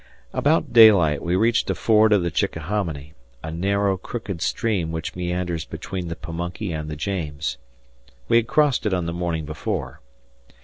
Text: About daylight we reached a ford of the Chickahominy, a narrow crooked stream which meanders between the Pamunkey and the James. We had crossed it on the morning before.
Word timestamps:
About 0.33 0.73
daylight 0.73 1.21
we 1.21 1.35
reached 1.35 1.69
a 1.69 1.75
ford 1.75 2.11
of 2.11 2.23
the 2.23 2.31
Chickahominy, 2.31 3.13
a 3.43 3.51
narrow 3.51 3.97
crooked 3.97 4.41
stream 4.41 4.91
which 4.91 5.15
meanders 5.15 5.63
between 5.63 6.07
the 6.07 6.15
Pamunkey 6.15 6.71
and 6.73 6.89
the 6.89 6.95
James. 6.95 7.59
We 8.27 8.37
had 8.37 8.47
crossed 8.47 8.87
it 8.87 8.95
on 8.95 9.05
the 9.05 9.13
morning 9.13 9.45
before. 9.45 10.01